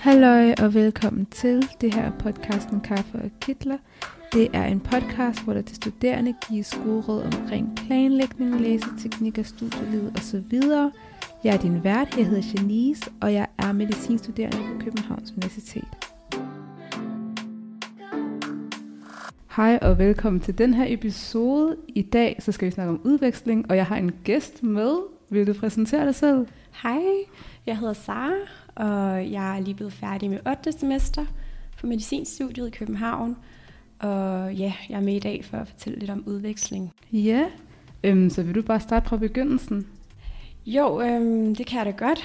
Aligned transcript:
Halløj 0.00 0.54
og 0.62 0.74
velkommen 0.74 1.26
til 1.26 1.68
det 1.80 1.94
her 1.94 2.02
er 2.02 2.18
podcasten 2.18 2.80
Kaffe 2.80 3.18
og 3.18 3.30
Kitler. 3.40 3.78
Det 4.32 4.48
er 4.52 4.64
en 4.64 4.80
podcast, 4.80 5.44
hvor 5.44 5.52
der 5.54 5.62
til 5.62 5.76
studerende 5.76 6.34
gives 6.48 6.78
gode 6.84 7.00
råd 7.08 7.22
omkring 7.22 7.76
planlægning, 7.76 8.60
læseteknikker, 8.60 9.42
studieliv 9.42 10.12
osv. 10.16 10.60
Jeg 11.44 11.54
er 11.54 11.58
din 11.58 11.84
vært, 11.84 12.16
jeg 12.16 12.26
hedder 12.26 12.42
Janice, 12.54 13.10
og 13.20 13.32
jeg 13.34 13.46
er 13.58 13.72
medicinstuderende 13.72 14.58
på 14.58 14.84
Københavns 14.84 15.32
Universitet. 15.32 15.88
Hej 19.56 19.78
og 19.82 19.98
velkommen 19.98 20.40
til 20.40 20.58
den 20.58 20.74
her 20.74 20.84
episode. 20.88 21.76
I 21.88 22.02
dag 22.02 22.36
så 22.38 22.52
skal 22.52 22.66
vi 22.66 22.70
snakke 22.70 22.90
om 22.90 23.00
udveksling, 23.04 23.70
og 23.70 23.76
jeg 23.76 23.86
har 23.86 23.96
en 23.96 24.12
gæst 24.24 24.62
med. 24.62 24.96
Vil 25.30 25.46
du 25.46 25.52
præsentere 25.52 26.06
dig 26.06 26.14
selv? 26.14 26.46
Hej, 26.82 27.02
jeg 27.66 27.78
hedder 27.78 27.92
Sara, 27.92 28.32
og 28.74 29.30
jeg 29.32 29.56
er 29.56 29.60
lige 29.60 29.74
blevet 29.74 29.92
færdig 29.92 30.30
med 30.30 30.38
8. 30.46 30.72
semester 30.72 31.24
på 31.80 31.86
medicinstudiet 31.86 32.66
i 32.66 32.70
København. 32.70 33.36
Og 33.98 34.54
ja, 34.54 34.72
jeg 34.88 34.96
er 34.96 35.00
med 35.00 35.14
i 35.14 35.18
dag 35.18 35.44
for 35.44 35.56
at 35.56 35.68
fortælle 35.68 35.98
lidt 35.98 36.10
om 36.10 36.22
udveksling. 36.26 36.92
Ja, 37.12 37.46
øhm, 38.04 38.30
så 38.30 38.42
vil 38.42 38.54
du 38.54 38.62
bare 38.62 38.80
starte 38.80 39.08
fra 39.08 39.16
begyndelsen? 39.16 39.86
Jo, 40.66 41.00
øhm, 41.00 41.54
det 41.54 41.66
kan 41.66 41.78
jeg 41.78 41.86
da 41.86 42.04
godt. 42.06 42.24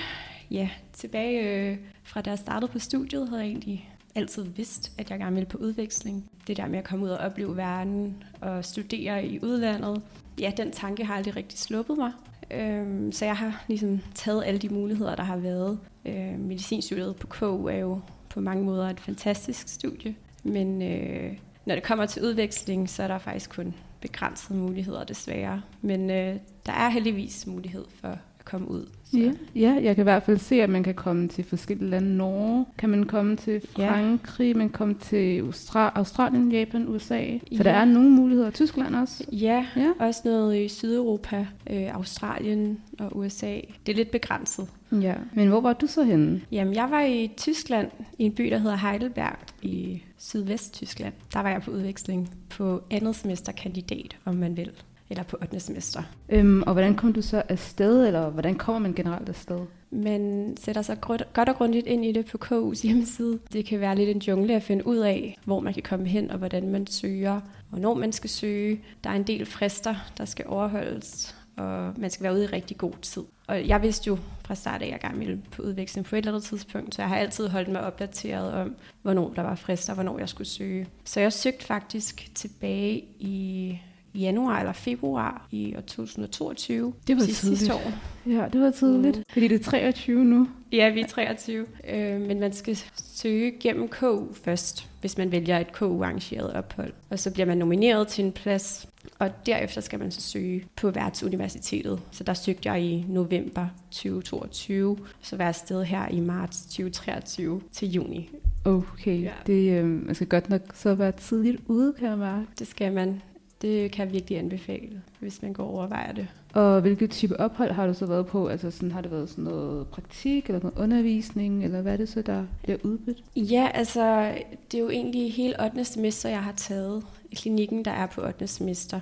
Ja, 0.51 0.69
tilbage 0.93 1.69
øh, 1.71 1.77
fra 2.03 2.21
da 2.21 2.29
jeg 2.29 2.39
startede 2.39 2.71
på 2.71 2.79
studiet, 2.79 3.29
havde 3.29 3.41
jeg 3.41 3.49
egentlig 3.49 3.89
altid 4.15 4.43
vidst, 4.43 4.91
at 4.97 5.09
jeg 5.09 5.19
gerne 5.19 5.35
ville 5.35 5.49
på 5.49 5.57
udveksling. 5.57 6.29
Det 6.47 6.57
der 6.57 6.67
med 6.67 6.79
at 6.79 6.85
komme 6.85 7.05
ud 7.05 7.09
og 7.09 7.17
opleve 7.17 7.57
verden 7.57 8.23
og 8.41 8.65
studere 8.65 9.25
i 9.25 9.39
udlandet, 9.43 10.01
ja, 10.39 10.51
den 10.57 10.71
tanke 10.71 11.05
har 11.05 11.15
aldrig 11.15 11.35
rigtig 11.35 11.59
sluppet 11.59 11.97
mig. 11.97 12.11
Øhm, 12.51 13.11
så 13.11 13.25
jeg 13.25 13.35
har 13.35 13.63
ligesom 13.67 13.99
taget 14.15 14.43
alle 14.45 14.59
de 14.59 14.69
muligheder, 14.69 15.15
der 15.15 15.23
har 15.23 15.37
været. 15.37 15.79
Øh, 16.05 16.39
medicinstudiet 16.39 17.15
på 17.15 17.27
KU 17.27 17.65
er 17.65 17.77
jo 17.77 17.99
på 18.29 18.39
mange 18.39 18.63
måder 18.63 18.89
et 18.89 18.99
fantastisk 18.99 19.67
studie, 19.67 20.15
men 20.43 20.81
øh, 20.81 21.37
når 21.65 21.75
det 21.75 21.83
kommer 21.83 22.05
til 22.05 22.23
udveksling, 22.23 22.89
så 22.89 23.03
er 23.03 23.07
der 23.07 23.17
faktisk 23.17 23.49
kun 23.49 23.73
begrænsede 24.01 24.59
muligheder 24.59 25.03
desværre. 25.03 25.61
Men 25.81 26.09
øh, 26.09 26.35
der 26.65 26.73
er 26.73 26.89
heldigvis 26.89 27.47
mulighed 27.47 27.85
for 28.01 28.17
komme 28.45 28.71
ud. 28.71 28.85
Så. 29.03 29.17
Ja, 29.19 29.31
ja, 29.55 29.79
jeg 29.83 29.95
kan 29.95 30.01
i 30.01 30.03
hvert 30.03 30.23
fald 30.23 30.37
se, 30.37 30.61
at 30.61 30.69
man 30.69 30.83
kan 30.83 30.93
komme 30.93 31.27
til 31.27 31.43
forskellige 31.43 31.89
lande. 31.89 32.17
Norge 32.17 32.65
kan 32.77 32.89
man 32.89 33.03
komme 33.03 33.35
til 33.35 33.61
Frankrig, 33.75 34.47
ja. 34.47 34.57
man 34.57 34.69
kan 34.69 34.73
komme 34.77 34.93
til 34.93 35.41
Austra- 35.41 35.91
Australien, 35.95 36.51
Japan, 36.51 36.87
USA. 36.87 37.23
Så 37.37 37.39
ja. 37.51 37.63
der 37.63 37.71
er 37.71 37.85
nogle 37.85 38.09
muligheder. 38.09 38.49
Tyskland 38.49 38.95
også. 38.95 39.23
Ja, 39.31 39.65
ja. 39.75 39.91
også 39.99 40.21
noget 40.25 40.65
i 40.65 40.67
Sydeuropa, 40.67 41.47
øh, 41.69 41.95
Australien 41.95 42.77
og 42.99 43.17
USA. 43.17 43.59
Det 43.85 43.91
er 43.91 43.95
lidt 43.95 44.11
begrænset. 44.11 44.67
Ja, 44.91 45.15
men 45.33 45.47
hvor 45.47 45.61
var 45.61 45.73
du 45.73 45.87
så 45.87 46.03
henne? 46.03 46.41
Jamen, 46.51 46.73
jeg 46.73 46.91
var 46.91 47.01
i 47.01 47.31
Tyskland, 47.37 47.87
i 48.19 48.23
en 48.23 48.31
by, 48.31 48.43
der 48.43 48.57
hedder 48.57 48.77
Heidelberg 48.77 49.37
i 49.61 50.03
sydvest-Tyskland. 50.17 51.13
Der 51.33 51.39
var 51.39 51.49
jeg 51.49 51.61
på 51.61 51.71
udveksling 51.71 52.29
på 52.49 52.83
andet 52.91 53.15
semester 53.15 53.51
kandidat, 53.51 54.17
om 54.25 54.35
man 54.35 54.57
vil 54.57 54.71
eller 55.09 55.23
på 55.23 55.37
8. 55.41 55.59
semester. 55.59 56.03
Øhm, 56.29 56.61
og 56.61 56.73
hvordan 56.73 56.95
kom 56.95 57.13
du 57.13 57.21
så 57.21 57.43
afsted, 57.49 58.07
eller 58.07 58.29
hvordan 58.29 58.55
kommer 58.55 58.79
man 58.79 58.93
generelt 58.93 59.29
afsted? 59.29 59.59
Man 59.91 60.53
sætter 60.59 60.81
sig 60.81 61.01
godt 61.01 61.49
og 61.49 61.55
grundigt 61.55 61.87
ind 61.87 62.05
i 62.05 62.11
det 62.11 62.25
på 62.25 62.37
KU's 62.45 62.81
hjemmeside. 62.83 63.39
Det 63.53 63.65
kan 63.65 63.79
være 63.79 63.95
lidt 63.95 64.09
en 64.09 64.19
jungle 64.19 64.55
at 64.55 64.63
finde 64.63 64.87
ud 64.87 64.97
af, 64.97 65.37
hvor 65.45 65.59
man 65.59 65.73
kan 65.73 65.83
komme 65.83 66.07
hen, 66.07 66.31
og 66.31 66.37
hvordan 66.37 66.69
man 66.69 66.87
søger, 66.87 67.41
hvornår 67.69 67.93
man 67.93 68.11
skal 68.11 68.29
søge. 68.29 68.81
Der 69.03 69.09
er 69.09 69.15
en 69.15 69.23
del 69.23 69.45
frister, 69.45 69.95
der 70.17 70.25
skal 70.25 70.45
overholdes, 70.47 71.35
og 71.57 71.93
man 71.97 72.09
skal 72.09 72.23
være 72.23 72.33
ude 72.33 72.43
i 72.43 72.47
rigtig 72.47 72.77
god 72.77 72.93
tid. 73.01 73.23
Og 73.47 73.67
jeg 73.67 73.81
vidste 73.81 74.07
jo 74.07 74.17
fra 74.43 74.55
start 74.55 74.81
af, 74.81 74.85
at 74.85 74.91
jeg 74.91 74.99
gerne 74.99 75.17
ville 75.17 75.41
på 75.51 75.61
udveksling 75.61 76.05
på 76.05 76.15
et 76.15 76.17
eller 76.17 76.31
andet 76.31 76.43
tidspunkt, 76.43 76.95
så 76.95 77.01
jeg 77.01 77.09
har 77.09 77.17
altid 77.17 77.47
holdt 77.47 77.69
mig 77.69 77.81
opdateret 77.81 78.53
om, 78.53 78.75
hvornår 79.01 79.33
der 79.33 79.41
var 79.41 79.55
frister, 79.55 79.93
hvornår 79.93 80.19
jeg 80.19 80.29
skulle 80.29 80.47
søge. 80.47 80.87
Så 81.03 81.19
jeg 81.19 81.33
søgte 81.33 81.65
faktisk 81.65 82.31
tilbage 82.35 83.03
i 83.19 83.77
januar 84.15 84.59
eller 84.59 84.73
februar 84.73 85.47
i 85.51 85.75
år 85.75 85.81
2022. 85.81 86.93
Det 87.07 87.15
var 87.15 87.21
tidligt. 87.21 87.37
Sidste 87.37 87.73
år. 87.73 87.91
Ja, 88.25 88.45
det 88.53 88.61
var 88.61 88.71
tidligt. 88.71 89.17
Mm. 89.17 89.23
Fordi 89.29 89.47
det 89.47 89.59
er 89.59 89.63
23 89.63 90.25
nu. 90.25 90.47
Ja, 90.71 90.89
vi 90.89 90.99
er 91.01 91.07
23. 91.07 91.65
Øh, 91.89 92.21
men 92.21 92.39
man 92.39 92.53
skal 92.53 92.77
søge 92.95 93.53
gennem 93.59 93.87
KU 93.87 94.33
først, 94.33 94.89
hvis 95.01 95.17
man 95.17 95.31
vælger 95.31 95.59
et 95.59 95.71
KU-arrangeret 95.71 96.53
ophold. 96.53 96.93
Og 97.09 97.19
så 97.19 97.31
bliver 97.31 97.45
man 97.45 97.57
nomineret 97.57 98.07
til 98.07 98.25
en 98.25 98.31
plads, 98.31 98.87
og 99.19 99.45
derefter 99.45 99.81
skal 99.81 99.99
man 99.99 100.11
så 100.11 100.21
søge 100.21 100.65
på 100.75 100.89
værtsuniversitetet. 100.89 102.01
Så 102.11 102.23
der 102.23 102.33
søgte 102.33 102.71
jeg 102.71 102.81
i 102.81 103.05
november 103.09 103.67
2022, 103.91 104.97
så 105.21 105.35
var 105.35 105.43
jeg 105.43 105.49
afsted 105.49 105.83
her 105.83 106.07
i 106.07 106.19
marts 106.19 106.61
2023 106.61 107.61
til 107.71 107.91
juni. 107.91 108.29
Okay, 108.65 109.21
ja. 109.21 109.31
det, 109.47 109.71
øh, 109.71 109.85
man 109.85 110.15
skal 110.15 110.27
godt 110.27 110.49
nok 110.49 110.61
så 110.73 110.95
være 110.95 111.11
tidligt 111.11 111.61
ude, 111.67 111.93
kan 111.99 112.09
jeg 112.09 112.17
mærke. 112.17 112.47
Det 112.59 112.67
skal 112.67 112.93
man. 112.93 113.21
Det 113.65 113.91
kan 113.91 114.05
jeg 114.05 114.13
virkelig 114.13 114.39
anbefale, 114.39 115.01
hvis 115.19 115.41
man 115.41 115.53
går 115.53 115.63
og 115.63 115.69
overvejer 115.69 116.11
det. 116.11 116.27
Og 116.53 116.81
hvilket 116.81 117.11
type 117.11 117.39
ophold 117.39 117.71
har 117.71 117.87
du 117.87 117.93
så 117.93 118.05
været 118.05 118.27
på? 118.27 118.47
Altså 118.47 118.71
sådan, 118.71 118.91
har 118.91 119.01
det 119.01 119.11
været 119.11 119.29
sådan 119.29 119.43
noget 119.43 119.87
praktik 119.87 120.45
eller 120.49 120.59
noget 120.59 120.77
undervisning, 120.77 121.63
eller 121.63 121.81
hvad 121.81 121.93
er 121.93 121.97
det 121.97 122.09
så, 122.09 122.21
der 122.21 122.45
bliver 122.63 122.77
udbudt? 122.83 123.23
Ja, 123.35 123.69
altså 123.73 124.33
det 124.71 124.77
er 124.77 124.81
jo 124.81 124.89
egentlig 124.89 125.33
hele 125.33 125.63
8. 125.63 125.85
semester, 125.85 126.29
jeg 126.29 126.43
har 126.43 126.51
taget 126.51 127.03
i 127.31 127.35
klinikken, 127.35 127.85
der 127.85 127.91
er 127.91 128.05
på 128.05 128.21
8. 128.21 128.47
semester. 128.47 128.99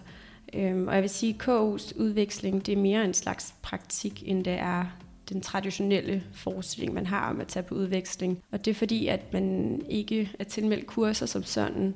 Øhm, 0.53 0.87
og 0.87 0.93
jeg 0.93 1.01
vil 1.01 1.09
sige, 1.09 1.35
at 1.39 1.49
KU's 1.49 1.99
udveksling, 2.01 2.65
det 2.65 2.71
er 2.71 2.81
mere 2.81 3.05
en 3.05 3.13
slags 3.13 3.53
praktik, 3.61 4.23
end 4.25 4.45
det 4.45 4.53
er 4.53 4.85
den 5.29 5.41
traditionelle 5.41 6.23
forestilling, 6.33 6.93
man 6.93 7.05
har 7.05 7.29
om 7.29 7.41
at 7.41 7.47
tage 7.47 7.63
på 7.63 7.75
udveksling. 7.75 8.39
Og 8.51 8.65
det 8.65 8.71
er 8.71 8.75
fordi, 8.75 9.07
at 9.07 9.33
man 9.33 9.81
ikke 9.89 10.31
er 10.39 10.43
tilmeldt 10.43 10.87
kurser 10.87 11.25
som 11.25 11.43
sådan, 11.43 11.93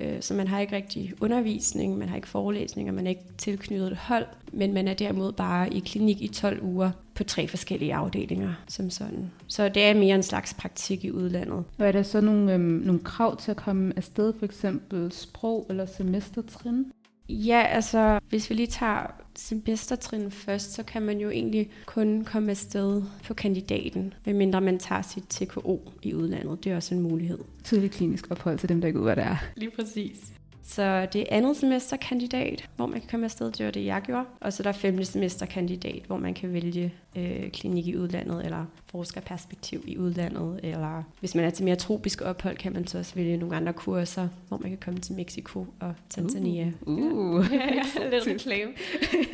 Øh, 0.00 0.16
så 0.20 0.34
man 0.34 0.48
har 0.48 0.60
ikke 0.60 0.76
rigtig 0.76 1.12
undervisning, 1.20 1.98
man 1.98 2.08
har 2.08 2.16
ikke 2.16 2.28
forelæsninger, 2.28 2.92
man 2.92 3.06
er 3.06 3.10
ikke 3.10 3.24
tilknyttet 3.38 3.86
et 3.86 3.96
hold, 3.96 4.26
men 4.52 4.74
man 4.74 4.88
er 4.88 4.94
derimod 4.94 5.32
bare 5.32 5.72
i 5.72 5.78
klinik 5.80 6.22
i 6.22 6.28
12 6.28 6.62
uger 6.62 6.90
på 7.14 7.24
tre 7.24 7.48
forskellige 7.48 7.94
afdelinger 7.94 8.52
som 8.68 8.90
sådan. 8.90 9.30
Så 9.46 9.68
det 9.68 9.82
er 9.82 9.94
mere 9.94 10.14
en 10.14 10.22
slags 10.22 10.54
praktik 10.54 11.04
i 11.04 11.10
udlandet. 11.10 11.64
Og 11.78 11.86
er 11.86 11.92
der 11.92 12.02
så 12.02 12.20
nogle, 12.20 12.54
øhm, 12.54 12.62
nogle 12.62 13.00
krav 13.00 13.36
til 13.36 13.50
at 13.50 13.56
komme 13.56 13.92
afsted, 13.96 14.32
for 14.38 14.44
eksempel 14.44 15.12
sprog 15.12 15.66
eller 15.70 15.86
semestertrin? 15.86 16.92
Ja, 17.30 17.66
altså 17.68 18.18
hvis 18.28 18.50
vi 18.50 18.54
lige 18.54 18.66
tager 18.66 19.06
semestertrin 19.36 20.30
først, 20.30 20.72
så 20.72 20.82
kan 20.82 21.02
man 21.02 21.18
jo 21.18 21.30
egentlig 21.30 21.70
kun 21.86 22.24
komme 22.24 22.50
afsted 22.50 23.02
på 23.26 23.34
kandidaten, 23.34 24.14
medmindre 24.26 24.60
man 24.60 24.78
tager 24.78 25.02
sit 25.02 25.24
TKO 25.28 25.92
i 26.02 26.14
udlandet. 26.14 26.64
Det 26.64 26.72
er 26.72 26.76
også 26.76 26.94
en 26.94 27.00
mulighed. 27.00 27.38
Tidlig 27.64 27.90
klinisk 27.90 28.30
ophold 28.30 28.58
til 28.58 28.68
dem, 28.68 28.80
der 28.80 28.88
ikke 28.88 28.98
ved, 28.98 29.06
hvad 29.06 29.16
det 29.16 29.24
er. 29.24 29.36
Lige 29.56 29.70
præcis. 29.70 30.39
Så 30.62 31.06
det 31.12 31.20
er 31.20 31.26
andet 31.30 31.56
semester 31.56 31.96
kandidat, 31.96 32.68
hvor 32.76 32.86
man 32.86 33.00
kan 33.00 33.08
komme 33.10 33.24
afsted. 33.24 33.52
Det 33.52 33.66
var 33.66 33.72
det, 33.72 33.84
jeg 33.84 34.02
gjorde. 34.02 34.24
Og 34.40 34.52
så 34.52 34.62
der 34.62 34.68
er 34.68 34.72
femte 34.72 35.04
semester 35.04 35.46
kandidat, 35.46 36.02
hvor 36.06 36.16
man 36.16 36.34
kan 36.34 36.52
vælge 36.52 36.94
øh, 37.16 37.50
klinik 37.50 37.86
i 37.86 37.96
udlandet, 37.96 38.44
eller 38.44 38.64
forskerperspektiv 38.86 39.84
i 39.86 39.98
udlandet. 39.98 40.60
Eller 40.62 41.02
hvis 41.20 41.34
man 41.34 41.44
er 41.44 41.50
til 41.50 41.64
mere 41.64 41.76
tropisk 41.76 42.22
ophold, 42.22 42.56
kan 42.56 42.72
man 42.72 42.86
så 42.86 42.98
også 42.98 43.14
vælge 43.14 43.36
nogle 43.36 43.56
andre 43.56 43.72
kurser, 43.72 44.28
hvor 44.48 44.58
man 44.58 44.70
kan 44.70 44.78
komme 44.78 45.00
til 45.00 45.14
Mexico 45.14 45.66
og 45.80 45.94
Tanzania. 46.10 46.72
Uh, 46.80 46.98
uh. 46.98 47.46
Ja, 47.52 47.74
ja, 47.74 48.08
lidt 48.10 48.26
reklame. 48.26 48.72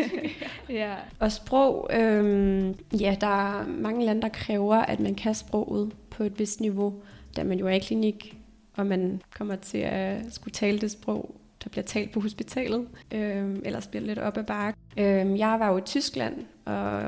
ja. 0.81 0.95
Og 1.19 1.33
sprog, 1.33 1.91
øh, 1.93 2.75
ja, 3.01 3.17
der 3.21 3.27
er 3.27 3.67
mange 3.67 4.05
lande, 4.05 4.23
der 4.23 4.29
kræver, 4.29 4.77
at 4.77 5.01
man 5.01 5.15
kan 5.15 5.35
sproget 5.35 5.93
på 6.11 6.23
et 6.23 6.39
vist 6.39 6.61
niveau, 6.61 6.95
da 7.37 7.45
man 7.45 7.59
jo 7.59 7.67
er 7.67 7.73
i 7.73 7.79
klinik 7.79 8.36
og 8.77 8.87
man 8.87 9.23
kommer 9.37 9.57
til 9.57 9.79
at 9.79 10.35
skulle 10.35 10.53
tale 10.53 10.79
det 10.79 10.91
sprog, 10.91 11.41
der 11.65 11.71
bliver 11.71 11.85
talt 11.85 12.13
på 12.13 12.21
hospitalet, 12.21 12.89
øh, 13.13 13.57
ellers 13.65 13.87
bliver 13.87 14.01
det 14.01 14.09
lidt 14.09 14.19
op 14.19 14.37
ad 14.37 14.45
bakke. 14.45 14.79
Øh, 14.97 15.39
jeg 15.39 15.57
var 15.61 15.71
jo 15.71 15.79
i 15.79 15.81
Tyskland, 15.81 16.35
og 16.65 17.03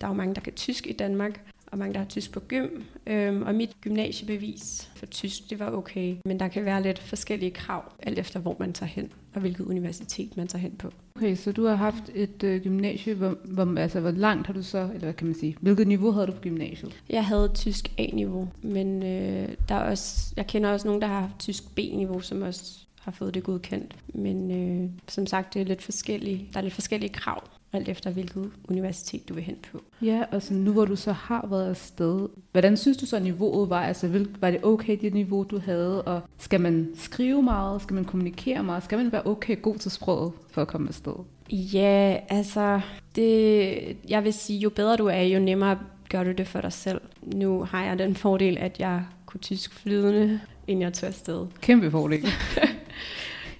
der 0.00 0.06
er 0.06 0.08
jo 0.08 0.12
mange, 0.12 0.34
der 0.34 0.40
kan 0.40 0.52
tysk 0.52 0.86
i 0.86 0.92
Danmark, 0.92 1.40
og 1.74 1.78
mange, 1.78 1.92
der 1.92 1.98
har 1.98 2.06
tysk 2.06 2.32
på 2.32 2.40
gym. 2.40 2.66
Øhm, 3.06 3.42
og 3.42 3.54
mit 3.54 3.70
gymnasiebevis 3.80 4.90
for 4.96 5.06
tysk, 5.06 5.50
det 5.50 5.58
var 5.58 5.70
okay. 5.70 6.16
Men 6.24 6.40
der 6.40 6.48
kan 6.48 6.64
være 6.64 6.82
lidt 6.82 6.98
forskellige 6.98 7.50
krav, 7.50 7.92
alt 8.02 8.18
efter 8.18 8.40
hvor 8.40 8.56
man 8.58 8.72
tager 8.72 8.90
hen, 8.90 9.12
og 9.34 9.40
hvilket 9.40 9.64
universitet 9.64 10.36
man 10.36 10.46
tager 10.46 10.62
hen 10.62 10.76
på. 10.78 10.90
Okay, 11.16 11.36
så 11.36 11.52
du 11.52 11.66
har 11.66 11.74
haft 11.74 12.10
et 12.14 12.42
øh, 12.42 12.62
gymnasie, 12.62 13.14
hvor, 13.14 13.36
hvor, 13.44 13.78
altså 13.78 14.00
hvor 14.00 14.10
langt 14.10 14.46
har 14.46 14.54
du 14.54 14.62
så, 14.62 14.78
eller 14.78 14.98
hvad 14.98 15.12
kan 15.12 15.26
man 15.26 15.36
sige, 15.36 15.56
hvilket 15.60 15.88
niveau 15.88 16.10
havde 16.10 16.26
du 16.26 16.32
på 16.32 16.40
gymnasiet? 16.40 17.02
Jeg 17.10 17.24
havde 17.24 17.50
tysk 17.54 17.92
A-niveau, 17.98 18.48
men 18.62 19.02
øh, 19.02 19.48
der 19.68 19.74
er 19.74 19.90
også, 19.90 20.34
jeg 20.36 20.46
kender 20.46 20.70
også 20.70 20.86
nogen, 20.86 21.02
der 21.02 21.08
har 21.08 21.30
tysk 21.38 21.74
B-niveau, 21.74 22.20
som 22.20 22.42
også 22.42 22.78
har 23.00 23.12
fået 23.12 23.34
det 23.34 23.44
godkendt. 23.44 23.96
Men 24.14 24.50
øh, 24.50 24.90
som 25.08 25.26
sagt, 25.26 25.54
det 25.54 25.62
er 25.62 25.66
lidt 25.66 25.82
forskellige, 25.82 26.48
der 26.52 26.58
er 26.58 26.62
lidt 26.62 26.74
forskellige 26.74 27.12
krav 27.12 27.42
alt 27.74 27.88
efter 27.88 28.10
hvilket 28.10 28.50
universitet 28.68 29.28
du 29.28 29.34
vil 29.34 29.42
hen 29.42 29.56
på. 29.72 29.82
Ja, 30.02 30.22
og 30.32 30.42
så 30.42 30.54
nu 30.54 30.72
hvor 30.72 30.84
du 30.84 30.96
så 30.96 31.12
har 31.12 31.46
været 31.50 31.68
afsted, 31.68 32.28
hvordan 32.52 32.76
synes 32.76 32.96
du 32.96 33.06
så 33.06 33.18
niveauet 33.18 33.70
var? 33.70 33.82
Altså 33.82 34.26
var 34.40 34.50
det 34.50 34.64
okay 34.64 34.98
det 35.00 35.14
niveau 35.14 35.42
du 35.42 35.58
havde, 35.58 36.02
og 36.02 36.20
skal 36.38 36.60
man 36.60 36.88
skrive 36.96 37.42
meget, 37.42 37.82
skal 37.82 37.94
man 37.94 38.04
kommunikere 38.04 38.62
meget, 38.62 38.84
skal 38.84 38.98
man 38.98 39.12
være 39.12 39.26
okay 39.26 39.62
god 39.62 39.76
til 39.76 39.90
sproget 39.90 40.32
for 40.50 40.62
at 40.62 40.68
komme 40.68 40.88
afsted? 40.88 41.14
Ja, 41.50 42.18
altså 42.28 42.80
det, 43.16 43.96
jeg 44.08 44.24
vil 44.24 44.32
sige, 44.32 44.58
jo 44.58 44.70
bedre 44.70 44.96
du 44.96 45.06
er, 45.06 45.22
jo 45.22 45.40
nemmere 45.40 45.78
gør 46.08 46.24
du 46.24 46.32
det 46.32 46.48
for 46.48 46.60
dig 46.60 46.72
selv. 46.72 47.00
Nu 47.22 47.62
har 47.62 47.84
jeg 47.84 47.98
den 47.98 48.14
fordel, 48.14 48.58
at 48.58 48.80
jeg 48.80 49.04
kunne 49.26 49.40
tysk 49.40 49.74
flydende, 49.74 50.40
inden 50.66 50.82
jeg 50.82 50.92
tog 50.92 51.08
afsted. 51.08 51.46
Kæmpe 51.60 51.90
fordel. 51.90 52.26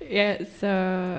ja, 0.19 0.37
så, 0.61 1.17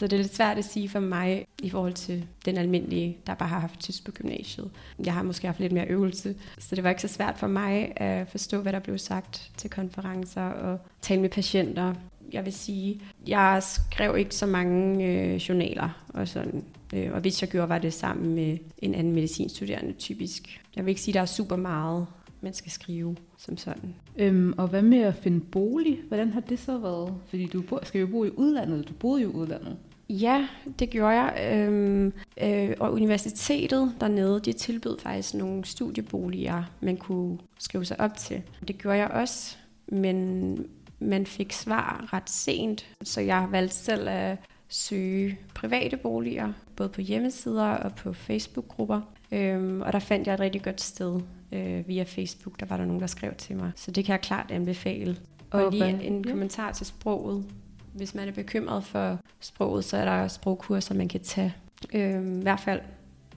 så 0.00 0.06
det 0.06 0.12
er 0.12 0.22
lidt 0.22 0.36
svært 0.36 0.58
at 0.58 0.64
sige 0.64 0.88
for 0.88 1.00
mig 1.00 1.46
i 1.62 1.70
forhold 1.70 1.92
til 1.92 2.26
den 2.44 2.56
almindelige, 2.56 3.18
der 3.26 3.34
bare 3.34 3.48
har 3.48 3.58
haft 3.58 3.80
tysk 3.80 4.04
på 4.04 4.12
gymnasiet. 4.12 4.70
Jeg 5.04 5.14
har 5.14 5.22
måske 5.22 5.46
haft 5.46 5.60
lidt 5.60 5.72
mere 5.72 5.86
øvelse, 5.86 6.34
så 6.58 6.76
det 6.76 6.84
var 6.84 6.90
ikke 6.90 7.02
så 7.02 7.08
svært 7.08 7.38
for 7.38 7.46
mig 7.46 7.92
at 7.96 8.28
forstå, 8.28 8.62
hvad 8.62 8.72
der 8.72 8.78
blev 8.78 8.98
sagt 8.98 9.50
til 9.56 9.70
konferencer 9.70 10.42
og 10.42 10.78
tale 11.00 11.20
med 11.20 11.28
patienter. 11.28 11.94
Jeg 12.32 12.44
vil 12.44 12.52
sige, 12.52 13.00
jeg 13.26 13.62
skrev 13.62 14.16
ikke 14.18 14.34
så 14.34 14.46
mange 14.46 15.06
øh, 15.06 15.36
journaler 15.36 16.04
og 16.08 16.28
sådan. 16.28 16.64
Øh, 16.94 17.12
og 17.12 17.20
hvis 17.20 17.42
jeg 17.42 17.50
gjorde, 17.50 17.68
var 17.68 17.78
det 17.78 17.92
sammen 17.92 18.34
med 18.34 18.58
en 18.78 18.94
anden 18.94 19.12
medicinstuderende 19.12 19.92
typisk. 19.92 20.60
Jeg 20.76 20.84
vil 20.84 20.90
ikke 20.90 21.00
sige, 21.00 21.12
at 21.12 21.14
der 21.14 21.20
er 21.20 21.26
super 21.26 21.56
meget, 21.56 22.06
man 22.40 22.54
skal 22.54 22.72
skrive 22.72 23.16
som 23.38 23.56
sådan. 23.56 23.94
Øhm, 24.16 24.54
og 24.58 24.68
hvad 24.68 24.82
med 24.82 24.98
at 24.98 25.14
finde 25.14 25.40
bolig? 25.40 26.00
Hvordan 26.08 26.32
har 26.32 26.40
det 26.40 26.58
så 26.58 26.78
været? 26.78 27.14
Fordi 27.26 27.46
du 27.46 27.62
bo, 27.62 27.78
skal 27.82 28.00
jo 28.00 28.06
bo 28.06 28.24
i 28.24 28.30
udlandet. 28.30 28.88
Du 28.88 28.92
boede 28.92 29.22
jo 29.22 29.30
i 29.30 29.34
udlandet. 29.34 29.76
Ja, 30.10 30.48
det 30.78 30.90
gjorde 30.90 31.20
jeg. 31.20 31.52
Øhm, 31.52 32.12
øh, 32.42 32.76
og 32.80 32.92
universitetet 32.92 33.94
dernede, 34.00 34.40
de 34.40 34.52
tilbød 34.52 34.98
faktisk 34.98 35.34
nogle 35.34 35.64
studieboliger, 35.64 36.64
man 36.80 36.96
kunne 36.96 37.38
skrive 37.58 37.84
sig 37.84 38.00
op 38.00 38.16
til. 38.16 38.42
Det 38.68 38.78
gjorde 38.78 38.98
jeg 38.98 39.08
også, 39.08 39.56
men 39.86 40.56
man 40.98 41.26
fik 41.26 41.52
svar 41.52 42.08
ret 42.12 42.30
sent, 42.30 42.86
så 43.02 43.20
jeg 43.20 43.48
valgte 43.50 43.76
selv 43.76 44.08
at 44.08 44.38
søge 44.68 45.38
private 45.54 45.96
boliger, 45.96 46.52
både 46.76 46.88
på 46.88 47.00
hjemmesider 47.00 47.68
og 47.68 47.94
på 47.94 48.12
Facebook-grupper. 48.12 49.00
Øhm, 49.32 49.82
og 49.82 49.92
der 49.92 49.98
fandt 49.98 50.26
jeg 50.26 50.34
et 50.34 50.40
rigtig 50.40 50.62
godt 50.62 50.80
sted 50.80 51.20
øh, 51.52 51.88
via 51.88 52.02
Facebook. 52.02 52.60
Der 52.60 52.66
var 52.66 52.76
der 52.76 52.84
nogen, 52.84 53.00
der 53.00 53.06
skrev 53.06 53.34
til 53.34 53.56
mig. 53.56 53.72
Så 53.76 53.90
det 53.90 54.04
kan 54.04 54.12
jeg 54.12 54.20
klart 54.20 54.50
anbefale. 54.50 55.16
Og, 55.50 55.72
lige 55.72 56.02
en 56.04 56.24
kommentar 56.24 56.72
til 56.72 56.86
sproget. 56.86 57.44
Hvis 57.92 58.14
man 58.14 58.28
er 58.28 58.32
bekymret 58.32 58.84
for 58.84 59.18
sproget, 59.40 59.84
så 59.84 59.96
er 59.96 60.04
der 60.04 60.28
sprogkurser, 60.28 60.94
man 60.94 61.08
kan 61.08 61.20
tage. 61.20 61.54
Øh, 61.94 62.38
I 62.38 62.42
hvert 62.42 62.60
fald 62.60 62.80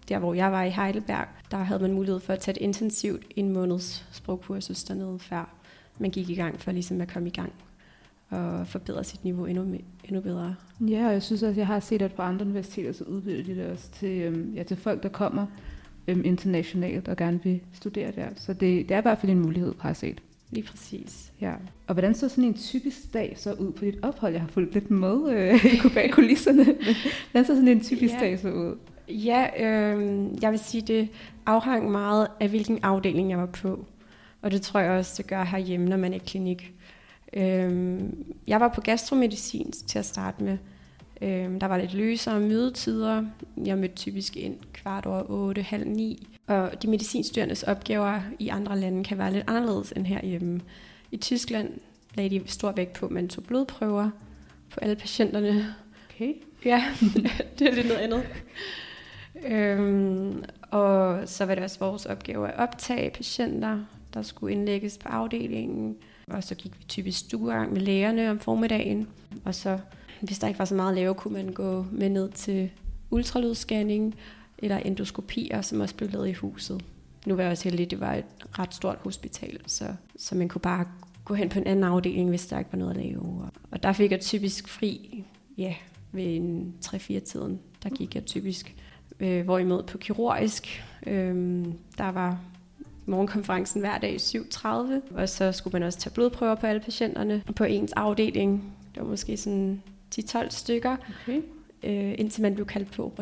der, 0.10 0.20
hvor 0.20 0.34
jeg 0.34 0.52
var 0.52 0.64
i 0.64 0.70
Heidelberg, 0.70 1.28
der 1.52 1.58
havde 1.58 1.82
man 1.82 1.94
mulighed 1.94 2.20
for 2.20 2.34
at 2.34 2.40
tage 2.40 2.58
et 2.58 2.62
intensivt 2.62 3.26
en 3.36 3.54
måneds 3.54 4.08
sprogkursus 4.12 4.84
dernede, 4.84 5.20
før 5.20 5.50
man 6.00 6.12
gik 6.12 6.30
i 6.30 6.36
gang 6.36 6.60
for 6.60 6.72
ligesom 6.72 7.02
at 7.02 7.08
komme 7.08 7.28
i 7.28 7.32
gang 7.32 7.54
og 8.30 8.68
forbedre 8.68 9.04
sit 9.04 9.24
niveau 9.24 9.46
endnu, 9.46 9.78
endnu 10.04 10.22
bedre. 10.22 10.56
Ja, 10.80 11.08
og 11.08 11.14
jeg 11.14 11.24
synes 11.24 11.44
også, 11.44 11.60
jeg 11.60 11.68
har 11.68 11.80
set, 11.80 12.02
at 12.02 12.14
på 12.14 12.22
andre 12.22 12.46
universiteter, 12.46 12.92
så 12.92 13.04
udbyder 13.04 13.44
de 13.44 13.56
det 13.56 13.72
også 13.72 13.92
til, 13.92 14.22
øhm, 14.22 14.54
ja, 14.54 14.64
til 14.64 14.78
folk, 14.78 15.04
der 15.04 15.10
kommer 15.10 15.46
øhm, 16.08 16.22
internationalt 16.26 17.08
og 17.08 17.18
gerne 17.18 17.40
vil 17.44 17.62
studere 17.74 18.12
der. 18.12 18.28
Så 18.36 18.54
det, 18.54 18.90
det 18.90 18.92
er 18.92 19.00
i 19.00 19.02
hvert 19.02 19.18
fald 19.18 19.32
en 19.32 19.40
mulighed, 19.40 19.74
har 19.80 19.90
jeg 19.90 19.96
set. 19.96 20.22
Lige 20.54 20.68
præcis. 20.68 21.32
Ja. 21.42 21.54
Og 21.88 21.94
hvordan 21.94 22.16
så 22.16 22.30
sådan 22.30 22.44
en 22.44 22.54
typisk 22.54 23.14
dag 23.14 23.34
så 23.38 23.54
ud 23.54 23.72
på 23.72 23.86
dit 23.86 24.00
ophold? 24.02 24.34
Jeg 24.34 24.42
har 24.42 24.48
fulgt 24.48 24.74
lidt 24.74 24.92
med 24.92 25.30
øh, 25.30 25.94
bag 25.94 26.12
kulisserne. 26.12 26.64
hvordan 27.32 27.46
så 27.46 27.56
sådan 27.56 27.68
en 27.68 27.84
typisk 27.84 28.14
ja. 28.14 28.20
dag 28.20 28.40
så 28.40 28.52
ud? 28.52 28.78
Ja, 29.10 29.48
øh, 29.60 30.28
jeg 30.42 30.52
vil 30.52 30.60
sige, 30.60 30.82
det 30.82 31.10
afhang 31.46 31.92
meget 31.92 32.28
af, 32.40 32.50
hvilken 32.50 32.80
afdeling 32.84 33.30
jeg 33.30 33.38
var 33.38 33.46
på. 33.46 33.86
Og 34.42 34.52
det 34.52 34.62
tror 34.62 34.80
jeg 34.80 34.92
også, 34.92 35.14
det 35.18 35.28
gør 35.28 35.44
herhjemme, 35.44 35.90
når 35.90 35.98
man 35.98 36.14
er 36.14 36.18
i 36.18 36.22
klinik. 36.26 36.74
Øhm, 37.34 38.26
jeg 38.48 38.60
var 38.60 38.68
på 38.68 38.82
gastromedicin 38.82 39.72
til 39.72 40.00
at 40.00 40.06
starte 40.06 40.44
med. 40.44 40.58
Øhm, 41.22 41.60
der 41.60 41.68
var 41.68 41.78
lidt 41.78 41.94
løsere 41.94 42.40
mødetider. 42.40 43.24
Jeg 43.66 43.78
mødte 43.78 43.96
typisk 43.96 44.38
ind 44.38 44.56
kvart 44.74 45.06
over 45.06 45.24
8, 45.30 45.62
halv 45.62 45.88
9. 45.88 46.33
Og 46.48 46.81
de 46.81 46.88
medicinstuderendes 46.88 47.63
opgaver 47.63 48.19
i 48.40 48.50
andre 48.50 48.80
lande 48.80 49.04
kan 49.04 49.18
være 49.18 49.34
lidt 49.34 49.44
anderledes 49.48 49.92
end 49.92 50.06
herhjemme. 50.06 50.62
I 51.12 51.18
Tyskland 51.18 51.69
lagde 52.16 52.40
de 52.40 52.48
stor 52.48 52.72
vægt 52.72 52.94
på, 52.94 53.06
at 53.06 53.12
man 53.12 53.30
tog 53.30 53.44
blodprøver 53.44 54.10
på 54.69 54.80
alle 54.80 54.95
patienterne. 54.95 55.75
Okay. 56.10 56.34
Ja, 56.66 56.84
det 57.60 57.68
er 57.68 57.74
lidt 57.74 57.88
noget 57.88 58.01
andet. 58.01 58.24
Øhm, 59.45 60.44
og 60.72 61.30
så 61.30 61.45
var 61.45 61.56
det 61.56 61.63
også 61.63 61.80
vores 61.80 62.06
opgave 62.06 62.48
at 62.48 62.60
optage 62.60 63.10
patienter, 63.10 63.80
der 64.13 64.22
skulle 64.22 64.54
indlægges 64.54 64.98
på 64.98 65.07
afdelingen. 65.07 65.98
Og 66.28 66.44
så 66.44 66.56
gik 66.56 66.80
vi 66.80 66.84
typisk 66.88 67.19
stuegang 67.19 67.74
med 67.74 67.81
lægerne 67.81 68.30
om 68.30 68.39
formiddagen. 68.39 69.07
Og 69.46 69.56
så, 69.56 69.80
hvis 70.22 70.39
der 70.39 70.48
ikke 70.48 70.60
var 70.60 70.66
så 70.66 70.75
meget 70.75 70.89
at 70.89 70.96
lave, 70.96 71.13
kunne 71.13 71.34
man 71.34 71.54
gå 71.54 71.86
med 71.92 72.10
ned 72.10 72.30
til 72.30 72.69
ultralydsscanning 73.10 74.16
eller 74.58 74.78
endoskopier, 74.78 75.62
som 75.62 75.80
også 75.80 75.96
blev 75.96 76.10
lavet 76.12 76.28
i 76.28 76.34
huset. 76.34 76.86
Nu 77.26 77.36
var 77.36 77.44
jeg 77.44 77.52
også 77.52 77.64
heldig, 77.64 77.92
det 77.92 78.00
var 78.00 78.14
et 78.14 78.26
ret 78.60 78.74
stort 78.74 78.98
hospital, 79.02 79.60
så, 79.66 79.86
så 80.16 80.36
man 80.36 80.50
kunne 80.50 80.62
bare 80.62 80.86
gå 81.26 81.34
hen 81.34 81.50
på 81.50 81.60
en 81.60 81.68
anden 81.68 81.84
afdeling, 81.84 82.30
hvis 82.30 82.48
der 82.48 82.60
ikke 82.60 82.74
var 82.74 82.80
noget 82.80 82.98
at 82.98 83.04
lave. 83.06 83.50
Og 83.72 83.84
der 83.84 83.94
fik 83.94 84.12
jeg 84.12 84.20
typisk 84.20 84.70
fri, 84.70 85.24
ja, 85.58 85.76
ved 86.12 86.36
en 86.36 86.74
3-4-tiden. 86.86 87.60
Der 87.84 87.90
gik 87.90 88.16
jeg 88.16 88.26
typisk. 88.26 88.76
Øh, 89.20 89.44
hvorimod 89.44 89.84
på 89.84 89.98
kirurgisk, 89.98 90.84
øh, 91.08 91.66
der 91.98 92.12
var 92.12 92.40
morgenkonferencen 93.06 93.82
hver 93.82 93.98
dag 93.98 94.16
7.30, 94.16 94.68
og 95.16 95.30
så 95.30 95.52
skulle 95.52 95.72
man 95.72 95.84
også 95.84 96.00
tage 96.00 96.14
blodprøver 96.14 96.56
på 96.56 96.68
alle 96.68 96.82
patienterne 96.82 97.44
på 97.56 97.64
ens 97.64 97.94
afdeling. 97.94 98.74
Det 98.94 99.04
var 99.04 99.10
måske 99.10 99.38
sådan 99.38 99.82
10-12 100.16 100.50
stykker, 100.50 100.98
okay. 101.24 101.42
øh, 101.84 102.16
indtil 102.18 102.42
man 102.42 102.56
blev 102.56 102.66
kaldt 102.66 102.92
på 102.92 103.14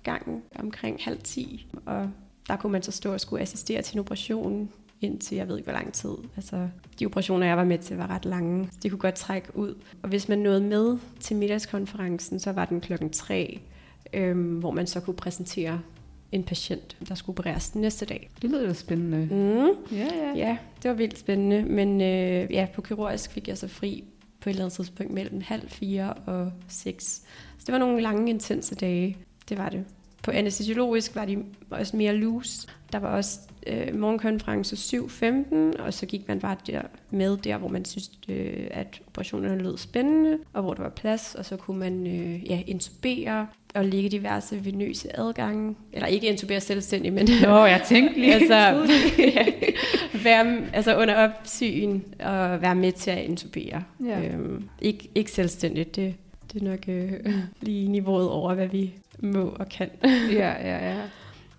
operationsgangen 0.00 0.42
omkring 0.58 1.00
halv 1.00 1.18
10. 1.22 1.66
Og 1.86 2.10
der 2.48 2.56
kunne 2.56 2.72
man 2.72 2.82
så 2.82 2.92
stå 2.92 3.12
og 3.12 3.20
skulle 3.20 3.42
assistere 3.42 3.82
til 3.82 3.94
en 3.94 4.00
operation 4.00 4.70
indtil 5.02 5.36
jeg 5.36 5.48
ved 5.48 5.56
ikke 5.56 5.70
hvor 5.70 5.78
lang 5.78 5.92
tid. 5.92 6.10
Altså, 6.36 6.68
de 7.00 7.06
operationer, 7.06 7.46
jeg 7.46 7.56
var 7.56 7.64
med 7.64 7.78
til, 7.78 7.96
var 7.96 8.10
ret 8.10 8.24
lange. 8.24 8.68
De 8.82 8.90
kunne 8.90 8.98
godt 8.98 9.14
trække 9.14 9.56
ud. 9.56 9.74
Og 10.02 10.08
hvis 10.08 10.28
man 10.28 10.38
nåede 10.38 10.60
med 10.60 10.98
til 11.20 11.36
middagskonferencen, 11.36 12.40
så 12.40 12.52
var 12.52 12.64
den 12.64 12.80
klokken 12.80 13.10
3, 13.10 13.60
øhm, 14.12 14.58
hvor 14.58 14.70
man 14.70 14.86
så 14.86 15.00
kunne 15.00 15.16
præsentere 15.16 15.80
en 16.32 16.44
patient, 16.44 16.96
der 17.08 17.14
skulle 17.14 17.38
opereres 17.38 17.70
den 17.70 17.80
næste 17.80 18.06
dag. 18.06 18.30
Det 18.42 18.50
lyder 18.50 18.72
spændende. 18.72 19.28
Mm. 19.30 19.96
Ja, 19.96 20.08
ja. 20.14 20.32
ja, 20.36 20.58
det 20.82 20.88
var 20.88 20.96
vildt 20.96 21.18
spændende. 21.18 21.62
Men 21.62 22.00
øh, 22.00 22.52
ja, 22.52 22.66
på 22.74 22.82
kirurgisk 22.82 23.30
fik 23.30 23.48
jeg 23.48 23.58
så 23.58 23.68
fri 23.68 24.04
på 24.40 24.50
et 24.50 24.52
eller 24.52 24.64
andet 24.64 24.76
tidspunkt 24.76 25.12
mellem 25.12 25.40
halv 25.40 25.68
fire 25.68 26.12
og 26.12 26.52
seks. 26.68 27.04
Så 27.58 27.64
det 27.66 27.72
var 27.72 27.78
nogle 27.78 28.02
lange, 28.02 28.30
intense 28.30 28.74
dage. 28.74 29.16
Det 29.50 29.58
var 29.58 29.68
det. 29.68 29.84
På 30.22 30.30
anestesiologisk 30.30 31.14
var 31.14 31.24
de 31.24 31.44
også 31.70 31.96
mere 31.96 32.12
loose. 32.12 32.68
Der 32.92 32.98
var 32.98 33.08
også 33.08 33.38
øh, 33.66 33.98
morgenkonference 33.98 34.96
7.15, 34.96 35.82
og 35.82 35.94
så 35.94 36.06
gik 36.06 36.28
man 36.28 36.40
bare 36.40 36.56
der 36.66 36.82
med 37.10 37.36
der, 37.36 37.56
hvor 37.56 37.68
man 37.68 37.84
synes, 37.84 38.10
øh, 38.28 38.66
at 38.70 39.00
operationerne 39.06 39.62
lød 39.62 39.78
spændende, 39.78 40.38
og 40.52 40.62
hvor 40.62 40.74
der 40.74 40.82
var 40.82 40.90
plads, 40.90 41.34
og 41.34 41.44
så 41.44 41.56
kunne 41.56 41.78
man 41.78 42.06
øh, 42.06 42.50
ja, 42.50 42.62
intubere 42.66 43.46
og 43.74 43.84
ligge 43.84 44.08
diverse 44.08 44.64
venøse 44.64 45.18
adgange. 45.18 45.74
Eller 45.92 46.06
ikke 46.06 46.28
intubere 46.28 46.60
selvstændigt, 46.60 47.14
men... 47.14 47.28
Nå, 47.42 47.64
jeg 47.64 47.82
tænkte 47.88 48.20
lige. 48.20 48.34
altså, 48.40 48.54
ja, 49.18 49.46
være, 50.24 50.62
altså 50.72 50.96
under 50.96 51.14
opsyn 51.14 52.00
og 52.20 52.62
være 52.62 52.74
med 52.74 52.92
til 52.92 53.10
at 53.10 53.24
intubere. 53.24 53.82
Ja. 54.06 54.20
Øhm, 54.22 54.68
ikke, 54.80 55.10
ikke 55.14 55.30
selvstændigt, 55.30 55.96
det, 55.96 56.14
det 56.52 56.62
er 56.62 56.64
nok 56.64 56.88
øh, 56.88 57.12
lige 57.60 57.88
niveauet 57.88 58.28
over, 58.28 58.54
hvad 58.54 58.68
vi 58.68 58.94
må 59.22 59.40
og 59.40 59.68
kan. 59.68 59.90
ja, 60.40 60.68
ja, 60.68 60.90
ja. 60.90 61.08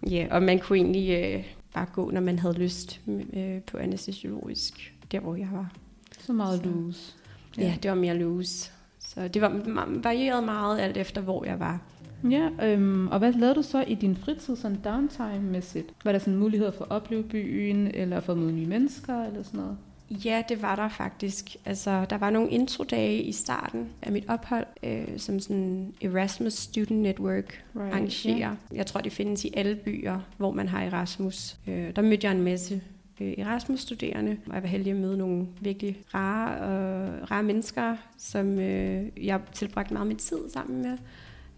Ja, 0.09 0.27
og 0.31 0.43
man 0.43 0.59
kunne 0.59 0.77
egentlig 0.77 1.09
øh, 1.23 1.45
bare 1.73 1.85
gå, 1.93 2.11
når 2.11 2.21
man 2.21 2.39
havde 2.39 2.53
lyst 2.53 3.01
øh, 3.33 3.61
på 3.61 3.77
anestesiologisk, 3.77 4.93
der 5.11 5.19
hvor 5.19 5.35
jeg 5.35 5.49
var. 5.51 5.73
Så 6.19 6.33
meget 6.33 6.65
loose. 6.65 7.15
Ja. 7.57 7.63
ja, 7.63 7.75
det 7.83 7.91
var 7.91 7.95
mere 7.97 8.17
loose. 8.17 8.71
Så 8.99 9.27
det 9.27 9.41
var 9.41 9.61
varieret 10.03 10.43
meget 10.43 10.79
alt 10.79 10.97
efter, 10.97 11.21
hvor 11.21 11.45
jeg 11.45 11.59
var. 11.59 11.81
Ja, 12.29 12.49
øhm, 12.63 13.07
og 13.07 13.19
hvad 13.19 13.33
lavede 13.33 13.55
du 13.55 13.61
så 13.61 13.83
i 13.87 13.95
din 13.95 14.15
fritid, 14.15 14.55
sådan 14.55 14.77
downtime-mæssigt? 14.83 15.93
Var 16.03 16.11
der 16.11 16.19
sådan 16.19 16.35
muligheder 16.35 16.71
for 16.71 16.85
at 16.85 16.91
opleve 16.91 17.23
byen, 17.23 17.87
eller 17.87 18.19
for 18.19 18.33
at 18.33 18.39
møde 18.39 18.51
nye 18.51 18.65
mennesker, 18.65 19.23
eller 19.23 19.43
sådan 19.43 19.59
noget? 19.59 19.77
Ja, 20.11 20.43
det 20.49 20.61
var 20.61 20.75
der 20.75 20.89
faktisk. 20.89 21.55
Altså, 21.65 22.05
der 22.09 22.17
var 22.17 22.29
nogle 22.29 22.49
introdage 22.49 23.21
i 23.21 23.31
starten 23.31 23.89
af 24.01 24.11
mit 24.11 24.25
ophold, 24.27 24.65
øh, 24.83 25.07
som 25.17 25.39
sådan 25.39 25.93
Erasmus 26.01 26.53
Student 26.53 26.99
Network 26.99 27.63
right, 27.75 27.93
arrangerer. 27.93 28.37
Yeah. 28.37 28.55
Jeg 28.71 28.85
tror, 28.85 29.01
det 29.01 29.11
findes 29.11 29.45
i 29.45 29.53
alle 29.53 29.75
byer, 29.75 30.19
hvor 30.37 30.51
man 30.51 30.67
har 30.67 30.83
Erasmus. 30.83 31.57
Øh, 31.67 31.95
der 31.95 32.01
mødte 32.01 32.27
jeg 32.27 32.35
en 32.35 32.43
masse 32.43 32.81
øh, 33.21 33.33
Erasmus-studerende, 33.37 34.37
og 34.47 34.53
jeg 34.53 34.63
var 34.63 34.69
heldig 34.69 34.91
at 34.91 34.99
møde 34.99 35.17
nogle 35.17 35.47
virkelig 35.61 35.97
rare, 36.13 36.53
øh, 36.53 37.23
rare 37.31 37.43
mennesker, 37.43 37.95
som 38.17 38.59
øh, 38.59 39.27
jeg 39.27 39.41
tilbragte 39.53 39.93
meget 39.93 40.07
min 40.07 40.17
tid 40.17 40.49
sammen 40.53 40.81
med. 40.81 40.97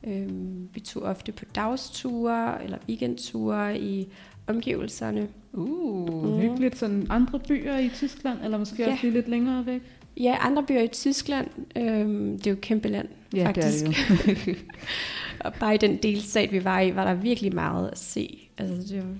Øh, 0.07 0.29
vi 0.73 0.79
tog 0.79 1.03
ofte 1.03 1.31
på 1.31 1.45
dagsture 1.55 2.63
eller 2.63 2.77
weekendture 2.89 3.79
i 3.79 4.07
omgivelserne. 4.47 5.27
Uh, 5.53 6.33
mm. 6.33 6.39
hyggeligt. 6.39 6.77
Sådan 6.77 7.07
andre 7.09 7.39
byer 7.39 7.77
i 7.77 7.89
Tyskland, 7.89 8.39
eller 8.43 8.57
måske 8.57 8.83
ja. 8.83 8.91
også 8.91 9.03
lige 9.03 9.13
lidt 9.13 9.27
længere 9.27 9.65
væk? 9.65 9.81
Ja, 10.17 10.37
andre 10.39 10.63
byer 10.63 10.81
i 10.81 10.87
Tyskland. 10.87 11.47
Øhm, 11.75 12.37
det 12.37 12.47
er 12.47 12.51
jo 12.51 12.57
et 12.57 12.61
kæmpe 12.61 12.87
land, 12.87 13.07
ja, 13.35 13.47
faktisk. 13.47 13.85
Det 13.85 14.29
er 14.29 14.33
det 14.33 14.47
jo. 14.47 14.53
og 15.45 15.53
bare 15.53 15.75
i 15.75 15.77
den 15.77 15.97
delstat, 15.97 16.51
vi 16.51 16.63
var 16.63 16.79
i, 16.81 16.95
var 16.95 17.05
der 17.05 17.13
virkelig 17.13 17.55
meget 17.55 17.89
at 17.89 17.97
se. 17.97 18.49
Altså, 18.57 18.93
det 18.93 19.03
var, 19.03 19.15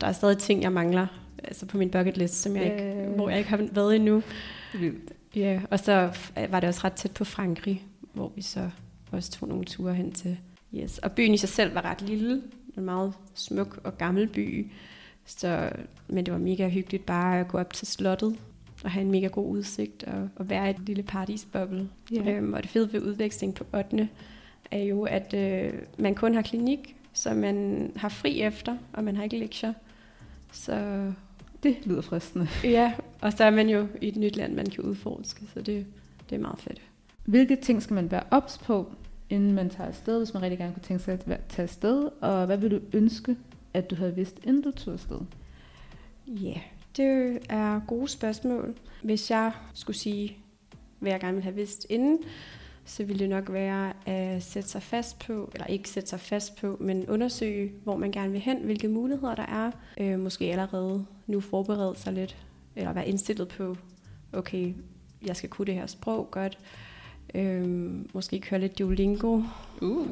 der 0.00 0.06
er 0.06 0.12
stadig 0.12 0.38
ting, 0.38 0.62
jeg 0.62 0.72
mangler 0.72 1.06
altså 1.44 1.66
på 1.66 1.78
min 1.78 1.90
bucket 1.90 2.16
list, 2.16 2.42
som 2.42 2.56
jeg 2.56 2.64
Ja, 2.64 2.72
ikke, 2.72 3.08
hvor 3.16 3.28
jeg 3.28 3.38
ikke 3.38 3.50
har 3.50 3.68
været 3.72 3.96
endnu. 3.96 4.22
Vildt. 4.80 5.12
Ja, 5.36 5.60
og 5.70 5.80
så 5.80 6.10
var 6.50 6.60
det 6.60 6.68
også 6.68 6.80
ret 6.84 6.92
tæt 6.92 7.10
på 7.10 7.24
Frankrig, 7.24 7.86
hvor 8.12 8.32
vi 8.36 8.42
så 8.42 8.70
også 9.10 9.30
tog 9.30 9.48
nogle 9.48 9.64
ture 9.64 9.94
hen 9.94 10.12
til. 10.12 10.36
Yes. 10.74 10.98
Og 10.98 11.12
byen 11.12 11.34
i 11.34 11.36
sig 11.36 11.48
selv 11.48 11.74
var 11.74 11.84
ret 11.84 12.02
lille, 12.02 12.42
en 12.76 12.84
meget 12.84 13.12
smuk 13.34 13.80
og 13.84 13.98
gammel 13.98 14.28
by. 14.28 14.66
Så, 15.26 15.70
men 16.08 16.26
det 16.26 16.32
var 16.32 16.38
mega 16.40 16.68
hyggeligt 16.68 17.06
bare 17.06 17.40
at 17.40 17.48
gå 17.48 17.58
op 17.58 17.72
til 17.72 17.86
slottet 17.86 18.36
og 18.84 18.90
have 18.90 19.04
en 19.04 19.10
mega 19.10 19.26
god 19.26 19.50
udsigt 19.50 20.04
og, 20.04 20.28
og 20.36 20.50
være 20.50 20.66
i 20.66 20.70
et 20.70 20.78
lille 20.78 21.02
paradisboble. 21.02 21.88
Ja. 22.12 22.30
Øhm, 22.32 22.52
og 22.52 22.62
det 22.62 22.70
fede 22.70 22.92
ved 22.92 23.02
udveksling 23.02 23.54
på 23.54 23.64
8. 23.74 24.08
er 24.70 24.78
jo, 24.82 25.02
at 25.02 25.34
øh, 25.34 25.72
man 25.98 26.14
kun 26.14 26.34
har 26.34 26.42
klinik, 26.42 26.96
så 27.12 27.34
man 27.34 27.90
har 27.96 28.08
fri 28.08 28.40
efter, 28.42 28.76
og 28.92 29.04
man 29.04 29.16
har 29.16 29.24
ikke 29.24 29.38
lektier. 29.38 29.72
Så 30.52 31.06
Det 31.62 31.76
lyder 31.84 32.00
fristende. 32.02 32.48
ja, 32.64 32.92
og 33.20 33.32
så 33.32 33.44
er 33.44 33.50
man 33.50 33.68
jo 33.68 33.86
i 34.02 34.08
et 34.08 34.16
nyt 34.16 34.36
land, 34.36 34.54
man 34.54 34.66
kan 34.66 34.84
udforske, 34.84 35.40
så 35.54 35.60
det, 35.60 35.86
det 36.30 36.36
er 36.36 36.40
meget 36.40 36.58
fedt. 36.58 36.82
Hvilke 37.26 37.56
ting 37.56 37.82
skal 37.82 37.94
man 37.94 38.10
være 38.10 38.22
ops 38.30 38.58
på, 38.58 38.92
inden 39.30 39.52
man 39.52 39.70
tager 39.70 39.88
afsted, 39.88 40.18
hvis 40.18 40.34
man 40.34 40.42
rigtig 40.42 40.58
gerne 40.58 40.72
kunne 40.72 40.82
tænke 40.82 41.02
sig 41.02 41.14
at 41.14 41.40
tage 41.48 41.62
afsted? 41.62 42.08
Og 42.20 42.46
hvad 42.46 42.56
vil 42.56 42.70
du 42.70 42.80
ønske, 42.92 43.36
at 43.74 43.90
du 43.90 43.94
havde 43.94 44.14
vidst, 44.14 44.40
inden 44.44 44.62
du 44.62 44.70
tog 44.70 44.94
afsted? 44.94 45.20
Ja, 46.26 46.48
yeah, 46.48 46.60
det 46.96 47.38
er 47.48 47.80
gode 47.86 48.08
spørgsmål. 48.08 48.74
Hvis 49.02 49.30
jeg 49.30 49.52
skulle 49.74 49.96
sige, 49.96 50.36
hvad 50.98 51.12
jeg 51.12 51.20
gerne 51.20 51.32
ville 51.32 51.44
have 51.44 51.54
vidst 51.54 51.86
inden, 51.90 52.18
så 52.84 53.04
ville 53.04 53.18
det 53.18 53.28
nok 53.28 53.52
være 53.52 53.92
at 54.06 54.42
sætte 54.42 54.68
sig 54.68 54.82
fast 54.82 55.18
på, 55.18 55.50
eller 55.54 55.66
ikke 55.66 55.88
sætte 55.88 56.08
sig 56.08 56.20
fast 56.20 56.60
på, 56.60 56.76
men 56.80 57.08
undersøge, 57.08 57.72
hvor 57.84 57.96
man 57.96 58.12
gerne 58.12 58.32
vil 58.32 58.40
hen, 58.40 58.58
hvilke 58.64 58.88
muligheder 58.88 59.34
der 59.34 59.46
er. 59.46 59.70
Øh, 60.00 60.20
måske 60.20 60.44
allerede 60.44 61.06
nu 61.26 61.40
forberede 61.40 61.94
sig 61.96 62.12
lidt, 62.12 62.36
eller 62.76 62.92
være 62.92 63.08
indstillet 63.08 63.48
på, 63.48 63.76
okay, 64.32 64.74
jeg 65.26 65.36
skal 65.36 65.50
kunne 65.50 65.66
det 65.66 65.74
her 65.74 65.86
sprog 65.86 66.28
godt. 66.30 66.58
Øh, 67.34 67.90
måske 68.14 68.40
køre 68.40 68.60
lidt 68.60 68.78
Duolingo, 68.78 69.42
Uh. 69.82 70.10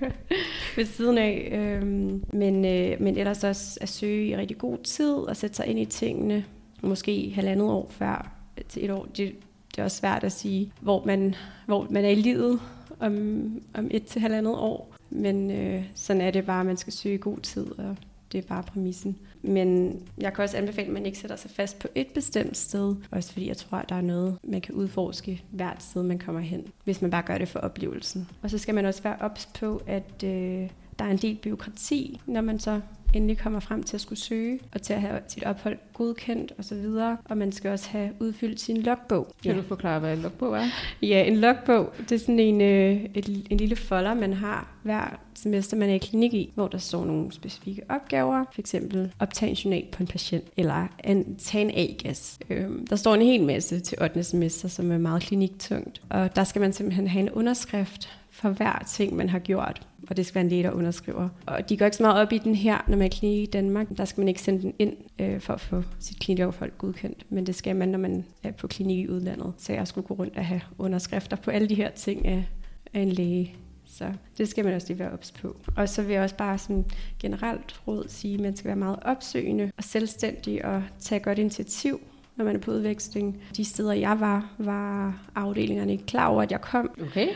ved 0.76 0.84
siden 0.84 1.18
af. 1.18 1.48
Øhm, 1.52 2.24
men, 2.32 2.64
øh, 2.64 3.02
men 3.02 3.16
ellers 3.16 3.44
også 3.44 3.78
at 3.80 3.88
søge 3.88 4.26
i 4.26 4.36
rigtig 4.36 4.58
god 4.58 4.78
tid 4.78 5.12
og 5.12 5.36
sætte 5.36 5.56
sig 5.56 5.66
ind 5.66 5.78
i 5.78 5.84
tingene. 5.84 6.44
Måske 6.82 7.32
halvandet 7.34 7.68
år 7.68 7.86
før 7.90 8.32
til 8.68 8.84
et 8.84 8.90
år. 8.90 9.04
Det, 9.04 9.34
det 9.70 9.78
er 9.78 9.84
også 9.84 9.96
svært 9.96 10.24
at 10.24 10.32
sige, 10.32 10.72
hvor 10.80 11.04
man, 11.04 11.34
hvor 11.66 11.86
man 11.90 12.04
er 12.04 12.08
i 12.08 12.14
livet 12.14 12.60
om, 13.00 13.46
om 13.74 13.88
et 13.90 14.04
til 14.04 14.20
halvandet 14.20 14.54
år. 14.54 14.94
Men 15.10 15.50
øh, 15.50 15.84
sådan 15.94 16.22
er 16.22 16.30
det 16.30 16.46
bare, 16.46 16.60
at 16.60 16.66
man 16.66 16.76
skal 16.76 16.92
søge 16.92 17.14
i 17.14 17.18
god 17.18 17.38
tid, 17.38 17.66
og 17.78 17.96
det 18.32 18.38
er 18.44 18.48
bare 18.48 18.62
præmissen. 18.62 19.16
Men 19.42 20.00
jeg 20.18 20.34
kan 20.34 20.44
også 20.44 20.56
anbefale, 20.56 20.86
at 20.86 20.92
man 20.92 21.06
ikke 21.06 21.18
sætter 21.18 21.36
sig 21.36 21.50
fast 21.50 21.78
på 21.78 21.88
et 21.94 22.06
bestemt 22.14 22.56
sted. 22.56 22.96
Også 23.10 23.32
fordi 23.32 23.48
jeg 23.48 23.56
tror, 23.56 23.78
at 23.78 23.88
der 23.88 23.94
er 23.94 24.00
noget, 24.00 24.38
man 24.44 24.60
kan 24.60 24.74
udforske 24.74 25.44
hvert 25.50 25.82
sted, 25.82 26.02
man 26.02 26.18
kommer 26.18 26.40
hen. 26.40 26.66
Hvis 26.84 27.02
man 27.02 27.10
bare 27.10 27.22
gør 27.22 27.38
det 27.38 27.48
for 27.48 27.58
oplevelsen. 27.58 28.28
Og 28.42 28.50
så 28.50 28.58
skal 28.58 28.74
man 28.74 28.86
også 28.86 29.02
være 29.02 29.16
ops 29.20 29.48
på, 29.60 29.82
at 29.86 30.22
øh, 30.24 30.70
der 30.98 31.04
er 31.04 31.10
en 31.10 31.16
del 31.16 31.38
byråkrati, 31.42 32.20
når 32.26 32.40
man 32.40 32.58
så 32.58 32.80
endelig 33.16 33.38
kommer 33.38 33.60
frem 33.60 33.82
til 33.82 33.96
at 33.96 34.00
skulle 34.00 34.18
søge, 34.18 34.60
og 34.74 34.82
til 34.82 34.92
at 34.92 35.00
have 35.00 35.20
sit 35.28 35.44
ophold 35.44 35.78
godkendt 35.94 36.52
osv. 36.58 36.86
Og 37.24 37.38
man 37.38 37.52
skal 37.52 37.70
også 37.70 37.88
have 37.88 38.10
udfyldt 38.20 38.60
sin 38.60 38.76
logbog. 38.76 39.34
Kan 39.42 39.56
du 39.56 39.62
forklare, 39.62 40.00
hvad 40.00 40.16
en 40.16 40.22
logbog 40.22 40.56
er? 40.56 40.66
Ja, 41.02 41.24
en 41.24 41.36
logbog, 41.36 41.92
det 41.98 42.12
er 42.12 42.18
sådan 42.18 42.38
en, 42.38 42.60
øh, 42.60 43.04
et, 43.14 43.46
en 43.50 43.56
lille 43.56 43.76
folder, 43.76 44.14
man 44.14 44.32
har 44.32 44.76
hver 44.82 45.20
semester, 45.34 45.76
man 45.76 45.90
er 45.90 45.94
i 45.94 45.98
klinik 45.98 46.34
i, 46.34 46.52
hvor 46.54 46.68
der 46.68 46.78
står 46.78 47.04
nogle 47.04 47.32
specifikke 47.32 47.82
opgaver, 47.88 48.44
for 48.52 48.60
eksempel 48.60 49.12
optage 49.18 49.50
en 49.50 49.56
journal 49.56 49.84
på 49.92 50.02
en 50.02 50.06
patient, 50.06 50.44
eller 50.56 50.86
en, 51.04 51.36
tage 51.36 51.64
en 51.64 51.70
A-gas. 51.74 52.38
Øhm, 52.50 52.86
der 52.86 52.96
står 52.96 53.14
en 53.14 53.22
hel 53.22 53.42
masse 53.42 53.80
til 53.80 54.02
8. 54.02 54.24
semester, 54.24 54.68
som 54.68 54.92
er 54.92 54.98
meget 54.98 55.22
kliniktungt, 55.22 56.02
og 56.10 56.36
der 56.36 56.44
skal 56.44 56.60
man 56.60 56.72
simpelthen 56.72 57.08
have 57.08 57.20
en 57.20 57.30
underskrift 57.30 58.10
for 58.36 58.48
hver 58.48 58.82
ting, 58.88 59.16
man 59.16 59.28
har 59.28 59.38
gjort. 59.38 59.86
Og 60.08 60.16
det 60.16 60.26
skal 60.26 60.34
være 60.34 60.44
en 60.44 60.50
læge, 60.50 60.62
der 60.62 60.70
underskriver. 60.70 61.28
Og 61.46 61.68
de 61.68 61.76
går 61.76 61.84
ikke 61.84 61.96
så 61.96 62.02
meget 62.02 62.20
op 62.22 62.32
i 62.32 62.38
den 62.38 62.54
her, 62.54 62.84
når 62.88 62.96
man 62.96 63.02
er 63.02 63.06
i 63.06 63.16
klinik 63.18 63.48
i 63.48 63.50
Danmark. 63.50 63.86
Der 63.96 64.04
skal 64.04 64.20
man 64.20 64.28
ikke 64.28 64.40
sende 64.40 64.62
den 64.62 64.74
ind 64.78 64.96
øh, 65.18 65.40
for 65.40 65.52
at 65.52 65.60
få 65.60 65.82
sit 65.98 66.18
klinikophold 66.18 66.72
godkendt. 66.78 67.26
Men 67.28 67.46
det 67.46 67.54
skal 67.54 67.76
man, 67.76 67.88
når 67.88 67.98
man 67.98 68.24
er 68.42 68.50
på 68.50 68.66
klinik 68.66 68.98
i 68.98 69.08
udlandet. 69.08 69.52
Så 69.56 69.72
jeg 69.72 69.88
skulle 69.88 70.06
gå 70.06 70.14
rundt 70.14 70.36
og 70.36 70.46
have 70.46 70.60
underskrifter 70.78 71.36
på 71.36 71.50
alle 71.50 71.68
de 71.68 71.74
her 71.74 71.90
ting 71.90 72.26
af, 72.26 72.48
af 72.94 73.00
en 73.00 73.12
læge. 73.12 73.54
Så 73.84 74.12
det 74.38 74.48
skal 74.48 74.64
man 74.64 74.74
også 74.74 74.88
lige 74.88 74.98
være 74.98 75.12
ops 75.12 75.32
på. 75.32 75.56
Og 75.76 75.88
så 75.88 76.02
vil 76.02 76.12
jeg 76.12 76.22
også 76.22 76.36
bare 76.36 76.58
sådan 76.58 76.84
generelt 77.18 77.80
råd 77.86 78.04
sige, 78.08 78.34
at 78.34 78.40
man 78.40 78.56
skal 78.56 78.68
være 78.68 78.76
meget 78.76 78.98
opsøgende 79.02 79.72
og 79.76 79.84
selvstændig 79.84 80.64
og 80.64 80.82
tage 80.98 81.20
godt 81.20 81.38
initiativ 81.38 82.00
når 82.36 82.44
man 82.44 82.56
er 82.56 82.60
på 82.60 82.70
udveksling. 82.70 83.36
De 83.56 83.64
steder, 83.64 83.92
jeg 83.92 84.20
var, 84.20 84.50
var 84.58 85.18
afdelingerne 85.34 85.92
ikke 85.92 86.06
klar 86.06 86.26
over, 86.26 86.42
at 86.42 86.52
jeg 86.52 86.60
kom. 86.60 86.90
Okay. 87.02 87.28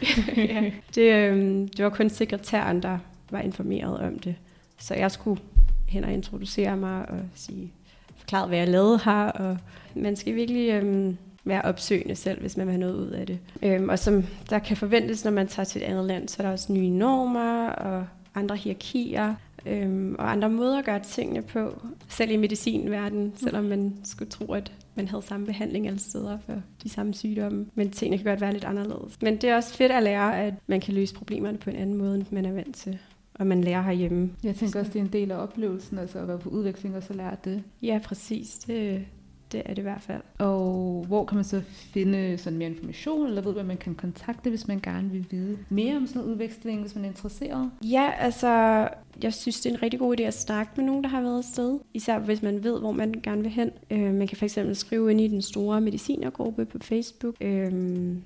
ja. 0.36 0.70
det, 0.94 1.14
øhm, 1.14 1.68
det 1.68 1.84
var 1.84 1.90
kun 1.90 2.10
sekretæren, 2.10 2.82
der 2.82 2.98
var 3.30 3.40
informeret 3.40 3.98
om 3.98 4.18
det. 4.18 4.34
Så 4.78 4.94
jeg 4.94 5.10
skulle 5.10 5.40
hen 5.88 6.04
og 6.04 6.12
introducere 6.12 6.76
mig 6.76 7.08
og 7.08 7.18
sige, 7.34 7.72
forklare, 8.16 8.46
hvad 8.46 8.58
jeg 8.58 8.68
lavede 8.68 9.00
her. 9.04 9.24
Og 9.24 9.58
man 9.94 10.16
skal 10.16 10.34
virkelig 10.34 10.70
øhm, 10.70 11.16
være 11.44 11.62
opsøgende 11.62 12.14
selv, 12.14 12.40
hvis 12.40 12.56
man 12.56 12.66
vil 12.66 12.72
have 12.72 12.80
noget 12.80 12.94
ud 12.94 13.10
af 13.10 13.26
det. 13.26 13.38
Øhm, 13.62 13.88
og 13.88 13.98
som 13.98 14.24
der 14.50 14.58
kan 14.58 14.76
forventes, 14.76 15.24
når 15.24 15.32
man 15.32 15.48
tager 15.48 15.64
til 15.64 15.82
et 15.82 15.86
andet 15.86 16.04
land, 16.04 16.28
så 16.28 16.36
er 16.42 16.46
der 16.46 16.52
også 16.52 16.72
nye 16.72 16.90
normer 16.90 17.68
og 17.68 18.06
andre 18.34 18.56
hierarkier 18.56 19.34
øhm, 19.68 20.16
og 20.18 20.30
andre 20.30 20.50
måder 20.50 20.78
at 20.78 20.84
gøre 20.84 21.00
tingene 21.00 21.42
på. 21.42 21.80
Selv 22.08 22.30
i 22.30 22.36
medicinverdenen, 22.36 23.32
selvom 23.36 23.64
man 23.64 23.94
skulle 24.04 24.30
tro, 24.30 24.52
at 24.52 24.72
man 24.94 25.08
havde 25.08 25.22
samme 25.22 25.46
behandling 25.46 25.86
alle 25.86 25.98
steder 25.98 26.38
for 26.46 26.54
de 26.82 26.88
samme 26.88 27.14
sygdomme. 27.14 27.66
Men 27.74 27.90
tingene 27.90 28.18
kan 28.18 28.26
godt 28.26 28.40
være 28.40 28.52
lidt 28.52 28.64
anderledes. 28.64 29.22
Men 29.22 29.36
det 29.36 29.50
er 29.50 29.56
også 29.56 29.74
fedt 29.74 29.92
at 29.92 30.02
lære, 30.02 30.40
at 30.40 30.54
man 30.66 30.80
kan 30.80 30.94
løse 30.94 31.14
problemerne 31.14 31.58
på 31.58 31.70
en 31.70 31.76
anden 31.76 31.96
måde, 31.96 32.14
end 32.14 32.24
man 32.30 32.44
er 32.44 32.52
vant 32.52 32.76
til. 32.76 32.98
Og 33.34 33.46
man 33.46 33.64
lærer 33.64 33.82
herhjemme. 33.82 34.30
Jeg 34.44 34.54
tænker 34.54 34.80
også, 34.80 34.92
det 34.92 34.98
er 34.98 35.04
en 35.04 35.12
del 35.12 35.30
af 35.30 35.36
oplevelsen, 35.42 35.98
altså 35.98 36.18
at 36.18 36.28
være 36.28 36.38
på 36.38 36.48
udveksling 36.48 36.96
og 36.96 37.02
så 37.02 37.12
lære 37.12 37.36
det. 37.44 37.62
Ja, 37.82 38.00
præcis. 38.04 38.58
Det, 38.58 39.04
det 39.52 39.62
er 39.64 39.68
det 39.68 39.78
i 39.78 39.82
hvert 39.82 40.02
fald. 40.02 40.22
Og 40.38 41.04
hvor 41.08 41.24
kan 41.24 41.34
man 41.34 41.44
så 41.44 41.62
finde 41.92 42.38
sådan 42.38 42.58
mere 42.58 42.68
information, 42.68 43.26
eller 43.26 43.42
ved, 43.42 43.52
hvad 43.52 43.64
man 43.64 43.76
kan 43.76 43.94
kontakte, 43.94 44.50
hvis 44.50 44.68
man 44.68 44.80
gerne 44.80 45.10
vil 45.10 45.26
vide 45.30 45.58
mere 45.68 45.96
om 45.96 46.06
sådan 46.06 46.20
noget 46.20 46.32
udveksling, 46.32 46.80
hvis 46.80 46.94
man 46.94 47.04
er 47.04 47.08
interesseret? 47.08 47.70
Ja, 47.84 48.10
altså, 48.18 48.48
jeg 49.22 49.34
synes, 49.34 49.60
det 49.60 49.70
er 49.70 49.74
en 49.74 49.82
rigtig 49.82 50.00
god 50.00 50.20
idé 50.20 50.22
at 50.22 50.34
snakke 50.34 50.72
med 50.76 50.84
nogen, 50.84 51.04
der 51.04 51.10
har 51.10 51.20
været 51.20 51.38
afsted. 51.38 51.78
Især 51.94 52.18
hvis 52.18 52.42
man 52.42 52.64
ved, 52.64 52.80
hvor 52.80 52.92
man 52.92 53.14
gerne 53.22 53.42
vil 53.42 53.50
hen. 53.50 53.70
Øh, 53.90 54.14
man 54.14 54.28
kan 54.28 54.36
fx 54.36 54.58
skrive 54.72 55.10
ind 55.10 55.20
i 55.20 55.28
den 55.28 55.42
store 55.42 55.80
medicinergruppe 55.80 56.64
på 56.64 56.78
Facebook. 56.82 57.34
Øh, 57.40 57.72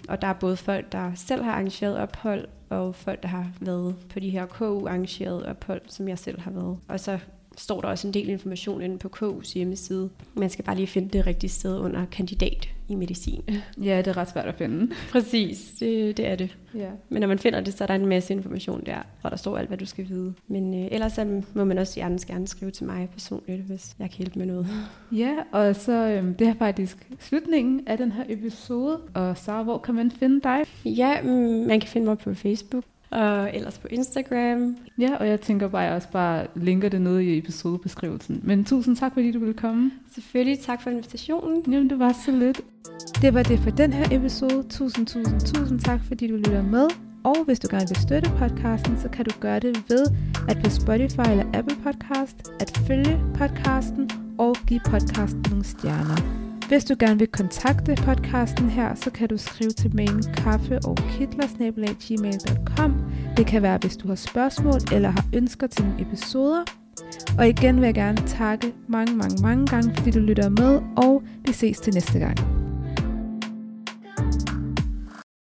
og 0.08 0.22
der 0.22 0.28
er 0.28 0.32
både 0.32 0.56
folk, 0.56 0.92
der 0.92 1.14
selv 1.14 1.42
har 1.42 1.52
arrangeret 1.52 1.96
ophold, 1.96 2.48
og 2.70 2.94
folk, 2.94 3.22
der 3.22 3.28
har 3.28 3.46
været 3.60 3.94
på 4.08 4.20
de 4.20 4.30
her 4.30 4.46
KU-arrangerede 4.46 5.46
ophold, 5.46 5.80
som 5.86 6.08
jeg 6.08 6.18
selv 6.18 6.40
har 6.40 6.50
været. 6.50 6.78
Og 6.88 7.00
så 7.00 7.18
står 7.56 7.80
der 7.80 7.88
også 7.88 8.06
en 8.06 8.14
del 8.14 8.28
information 8.28 8.82
inde 8.82 8.98
på 8.98 9.08
KU's 9.16 9.54
hjemmeside. 9.54 10.10
Man 10.34 10.50
skal 10.50 10.64
bare 10.64 10.76
lige 10.76 10.86
finde 10.86 11.08
det 11.08 11.26
rigtige 11.26 11.50
sted 11.50 11.78
under 11.78 12.06
kandidat 12.06 12.68
i 12.88 12.94
medicin. 12.94 13.42
Ja, 13.82 13.98
det 13.98 14.06
er 14.06 14.16
ret 14.16 14.30
svært 14.30 14.46
at 14.46 14.54
finde. 14.54 14.94
Præcis, 15.10 15.72
det, 15.80 16.16
det 16.16 16.26
er 16.26 16.36
det. 16.36 16.56
Ja. 16.74 16.90
Men 17.08 17.20
når 17.20 17.28
man 17.28 17.38
finder 17.38 17.60
det, 17.60 17.74
så 17.74 17.84
er 17.84 17.86
der 17.86 17.94
en 17.94 18.06
masse 18.06 18.32
information 18.32 18.82
der, 18.86 18.98
hvor 19.20 19.30
der 19.30 19.36
står 19.36 19.58
alt, 19.58 19.68
hvad 19.68 19.78
du 19.78 19.86
skal 19.86 20.08
vide. 20.08 20.34
Men 20.48 20.74
øh, 20.74 20.88
ellers 20.90 21.12
så 21.12 21.42
må 21.54 21.64
man 21.64 21.78
også 21.78 22.00
gerne, 22.00 22.18
gerne 22.26 22.48
skrive 22.48 22.70
til 22.70 22.86
mig 22.86 23.08
personligt, 23.12 23.62
hvis 23.62 23.96
jeg 23.98 24.10
kan 24.10 24.18
hjælpe 24.18 24.38
med 24.38 24.46
noget. 24.46 24.66
Ja, 25.12 25.34
og 25.52 25.76
så 25.76 25.92
øhm, 25.92 26.34
det 26.34 26.46
er 26.46 26.54
faktisk 26.54 27.08
slutningen 27.20 27.80
af 27.86 27.98
den 27.98 28.12
her 28.12 28.24
episode. 28.28 29.00
Og 29.14 29.38
så 29.38 29.62
hvor 29.62 29.78
kan 29.78 29.94
man 29.94 30.10
finde 30.10 30.40
dig? 30.40 30.64
Ja, 30.84 31.22
mm, 31.22 31.28
man 31.66 31.80
kan 31.80 31.88
finde 31.88 32.06
mig 32.06 32.18
på 32.18 32.34
Facebook, 32.34 32.84
og 33.12 33.56
ellers 33.56 33.78
på 33.78 33.88
Instagram. 33.90 34.76
Ja, 34.98 35.16
og 35.16 35.28
jeg 35.28 35.40
tænker 35.40 35.68
bare, 35.68 35.82
at 35.82 35.88
jeg 35.88 35.96
også 35.96 36.08
bare 36.12 36.46
linker 36.54 36.88
det 36.88 37.00
nede 37.00 37.24
i 37.24 37.38
episodebeskrivelsen. 37.38 38.40
Men 38.42 38.64
tusind 38.64 38.96
tak, 38.96 39.12
fordi 39.14 39.32
du 39.32 39.38
ville 39.38 39.54
komme. 39.54 39.90
Selvfølgelig 40.14 40.58
tak 40.58 40.82
for 40.82 40.90
invitationen. 40.90 41.62
Jamen, 41.72 41.90
det 41.90 41.98
var 41.98 42.12
så 42.24 42.30
lidt. 42.30 42.60
Det 43.22 43.34
var 43.34 43.42
det 43.42 43.58
for 43.58 43.70
den 43.70 43.92
her 43.92 44.06
episode. 44.10 44.62
Tusind, 44.62 45.06
tusind, 45.06 45.40
tusind 45.40 45.80
tak, 45.80 46.00
fordi 46.08 46.26
du 46.26 46.36
lytter 46.36 46.62
med. 46.62 46.88
Og 47.24 47.44
hvis 47.44 47.60
du 47.60 47.68
gerne 47.70 47.88
vil 47.88 47.96
støtte 47.96 48.30
podcasten, 48.38 48.98
så 48.98 49.08
kan 49.08 49.24
du 49.24 49.30
gøre 49.40 49.60
det 49.60 49.84
ved 49.88 50.06
at 50.48 50.58
på 50.64 50.70
Spotify 50.70 51.30
eller 51.30 51.44
Apple 51.54 51.76
Podcast 51.84 52.52
at 52.60 52.82
følge 52.86 53.20
podcasten 53.34 54.10
og 54.38 54.56
give 54.66 54.80
podcasten 54.90 55.44
nogle 55.50 55.64
stjerner. 55.64 56.41
Hvis 56.72 56.84
du 56.84 56.94
gerne 56.98 57.18
vil 57.18 57.28
kontakte 57.28 57.94
podcasten 57.94 58.70
her, 58.70 58.94
så 58.94 59.10
kan 59.10 59.28
du 59.28 59.36
skrive 59.36 59.70
til 59.70 59.96
mailen 59.96 60.22
kaffe 60.22 60.78
og 60.84 60.96
gmail.com. 62.06 62.94
Det 63.36 63.46
kan 63.46 63.62
være, 63.62 63.78
hvis 63.80 63.96
du 63.96 64.08
har 64.08 64.14
spørgsmål 64.14 64.80
eller 64.92 65.10
har 65.10 65.24
ønsker 65.34 65.66
til 65.66 65.84
nogle 65.84 66.02
episoder. 66.02 66.64
Og 67.38 67.48
igen 67.48 67.76
vil 67.76 67.84
jeg 67.84 67.94
gerne 67.94 68.26
takke 68.26 68.72
mange, 68.88 69.16
mange, 69.16 69.42
mange 69.42 69.66
gange, 69.66 69.94
fordi 69.96 70.10
du 70.10 70.18
lytter 70.18 70.48
med, 70.48 70.80
og 70.96 71.22
vi 71.46 71.52
ses 71.52 71.80
til 71.80 71.94
næste 71.94 72.18
gang. 72.18 72.61